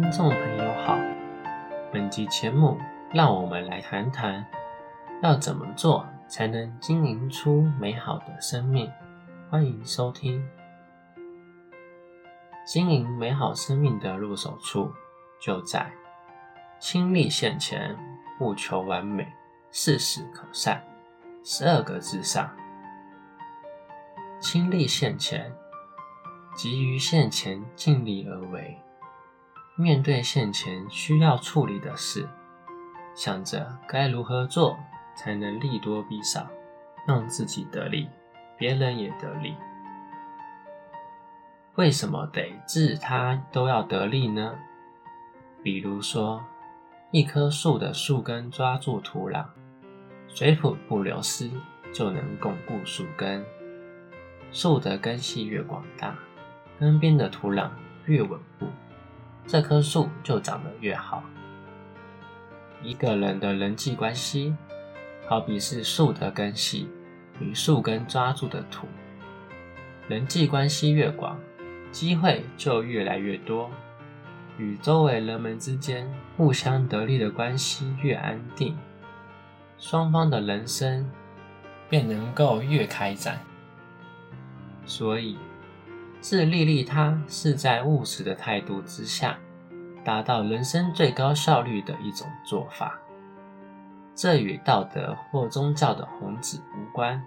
[0.00, 0.96] 听众朋友好，
[1.92, 2.78] 本集节目
[3.12, 4.46] 让我们来谈谈
[5.24, 8.88] 要怎么做才能经营出美好的生命。
[9.50, 10.40] 欢迎收听。
[12.64, 14.88] 经营美好生命的入手处
[15.40, 15.90] 就在
[16.78, 17.96] 亲力现前，
[18.38, 19.26] 不求完美，
[19.72, 20.80] 事事可善。
[21.42, 22.48] 十二个字上，
[24.38, 25.52] 亲力现前，
[26.54, 28.80] 急于现前尽力而为。
[29.80, 32.28] 面对现前需要处理的事，
[33.14, 34.76] 想着该如何做
[35.14, 36.48] 才能利多弊少，
[37.06, 38.08] 让自己得利，
[38.56, 39.54] 别人也得利。
[41.76, 44.58] 为什么得治他都要得利呢？
[45.62, 46.42] 比如说，
[47.12, 49.46] 一棵树的树根抓住土壤，
[50.26, 51.48] 水土不流失，
[51.94, 53.46] 就能巩固树根。
[54.50, 56.18] 树的根系越广大，
[56.80, 57.70] 根边的土壤
[58.06, 58.66] 越稳固，
[59.48, 61.24] 这棵树就长得越好。
[62.82, 64.54] 一个人的人际关系，
[65.26, 66.86] 好比是树的根系
[67.40, 68.86] 与树根抓住的土，
[70.06, 71.36] 人际关系越广。
[71.90, 73.70] 机会就越来越多，
[74.58, 78.76] 与周围人们之间互相得利的关系越安定，
[79.78, 81.10] 双方的人生
[81.88, 83.40] 便能够越开展。
[84.84, 85.38] 所以，
[86.20, 89.38] 自利利他是在务实的态度之下，
[90.04, 92.98] 达到人生最高效率的一种做法。
[94.14, 97.24] 这与道德或宗教的弘旨无关，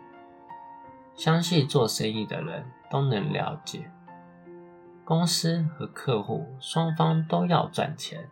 [1.15, 3.89] 相信做生意的人都能了解。
[5.05, 8.29] 公司和客户双方都要赚钱，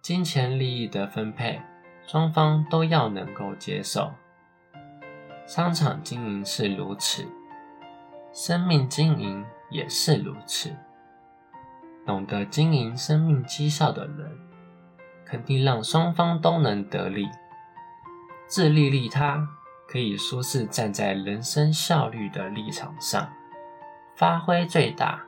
[0.00, 1.60] 金钱利益的分配，
[2.04, 4.10] 双方都要能够接受。
[5.46, 7.26] 商场经营是如此，
[8.32, 10.74] 生命经营也是如此。
[12.06, 14.38] 懂得经营生命绩效的人，
[15.24, 17.28] 肯定让双方都能得利。
[18.46, 19.48] 自利利他，
[19.88, 23.32] 可以说是站在人生效率的立场上，
[24.16, 25.22] 发挥最大。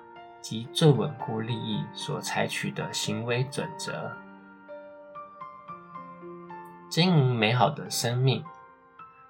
[0.45, 4.15] 及最稳固利益所采取的行为准则。
[6.91, 8.45] 经营美好的生命，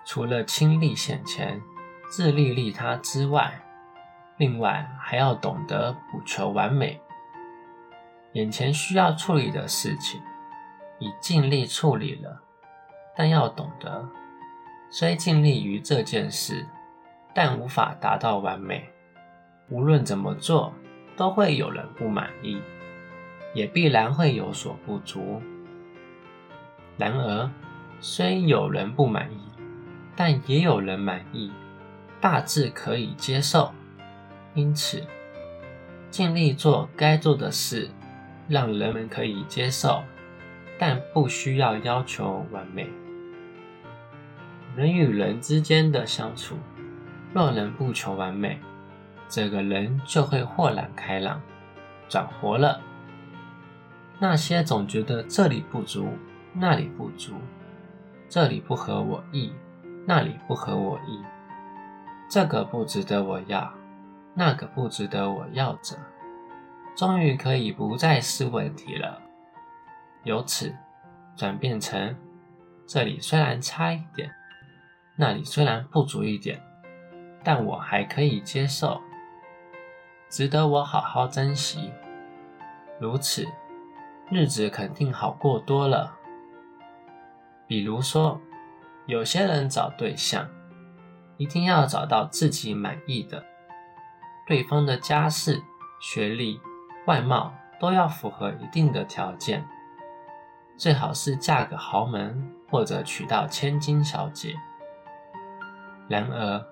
[0.04, 1.62] 除了亲力现前、
[2.09, 3.62] 自利利他之外，
[4.37, 7.00] 另外还要懂得不求完美。
[8.33, 10.21] 眼前需要处理的事情，
[10.99, 12.43] 已尽力处理了，
[13.17, 14.09] 但要懂得，
[14.91, 16.67] 虽尽力于这件事，
[17.33, 18.91] 但无法达到完美。
[19.71, 20.72] 无论怎么做，
[21.16, 22.61] 都会有人不满意，
[23.55, 25.41] 也必然会有所不足。
[26.97, 27.49] 然而，
[28.01, 29.39] 虽有人不满意，
[30.16, 31.53] 但也有人满意，
[32.21, 33.72] 大致可以接受。
[34.54, 35.03] 因此，
[36.10, 37.91] 尽力做该做的事，
[38.48, 40.03] 让人们可以接受，
[40.78, 42.88] 但不需要要求完美。
[44.76, 46.56] 人与人之间的相处，
[47.32, 48.60] 若能不求完美，
[49.28, 51.41] 这个人就会豁然开朗，
[52.09, 52.81] 转活了。
[54.21, 56.09] 那些总觉得这里不足，
[56.53, 57.34] 那里不足，
[58.28, 59.53] 这里不合我意，
[60.06, 61.21] 那里不合我意，
[62.31, 63.72] 这个不值得我要，
[64.34, 65.97] 那个不值得我要着，
[66.97, 69.22] 终于可以不再是问题了。
[70.25, 70.75] 由此
[71.37, 72.17] 转变成：
[72.87, 74.31] 这里虽然差一点，
[75.17, 76.61] 那里虽然不足一点，
[77.43, 79.00] 但我还可以接受。
[80.28, 81.93] 值得我好好珍惜，
[82.99, 83.47] 如此，
[84.31, 86.16] 日子肯定好过多了。
[87.69, 88.41] 比如说，
[89.06, 90.49] 有些人找对象，
[91.37, 93.45] 一定要找到自己满意的，
[94.47, 95.62] 对方的家世、
[96.00, 96.60] 学历、
[97.06, 99.66] 外貌都要符合一定的条件，
[100.77, 104.54] 最好是嫁个豪门或者娶到千金小姐。
[106.09, 106.62] 然而，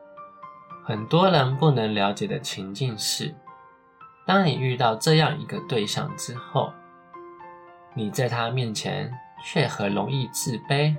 [0.85, 3.35] 很多人不能了解的情境是，
[4.27, 6.73] 当你遇到这样一个对象之后，
[7.95, 9.11] 你在他面前
[9.43, 10.95] 却很容易自卑。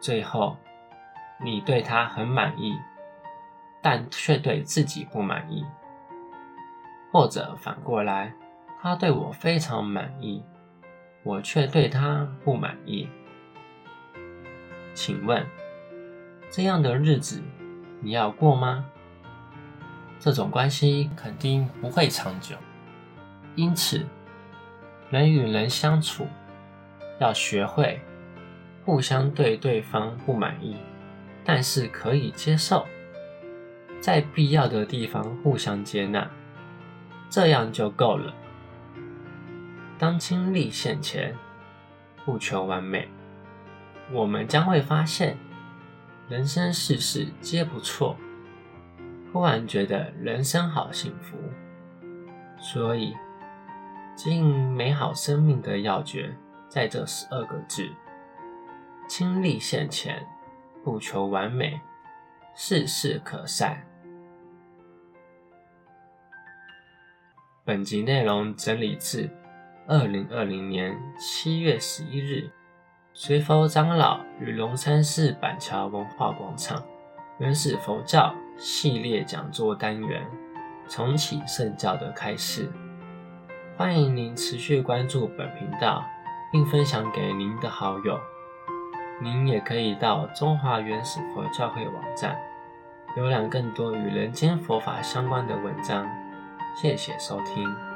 [0.00, 0.56] 最后，
[1.40, 2.78] 你对他很满意，
[3.82, 5.64] 但却对自己不满意。
[7.10, 8.32] 或者反过来，
[8.80, 10.44] 他对我非常满意，
[11.22, 13.08] 我却对他不满意。
[14.94, 15.46] 请问，
[16.50, 17.42] 这样的日子
[18.00, 18.84] 你要过吗？
[20.18, 22.56] 这种关系肯定不会长久，
[23.54, 24.04] 因此，
[25.10, 26.26] 人与人相处
[27.20, 28.00] 要学会
[28.84, 30.76] 互相对对方不满意，
[31.44, 32.84] 但是可以接受，
[34.00, 36.30] 在必要的地方互相接纳，
[37.28, 38.34] 这样就够了。
[39.98, 41.34] 当亲历现前，
[42.24, 43.08] 不求完美，
[44.12, 45.36] 我们将会发现，
[46.28, 48.16] 人生事事皆不错。
[49.32, 51.36] 忽然觉得人生好幸福，
[52.58, 53.14] 所以
[54.14, 56.34] 经营美好生命的要诀
[56.68, 57.86] 在这十二个字：
[59.06, 60.26] 亲历现前，
[60.82, 61.78] 不求完美，
[62.60, 63.80] 事事可善。
[67.64, 69.30] 本集内容整理自
[69.86, 72.50] 二零二零年七月十一日，
[73.12, 76.84] 随佛长老与龙山寺板桥文化广场
[77.38, 80.26] 原始佛教系列讲座单元
[80.88, 82.68] 重启圣教的开始。
[83.76, 86.04] 欢迎您持续关注本频道，
[86.50, 88.18] 并分享给您的好友。
[89.20, 92.38] 您也可以到中华原始佛教会网站
[93.16, 96.08] 浏览更多与人间佛法相关的文章。
[96.80, 97.87] 谢谢收听。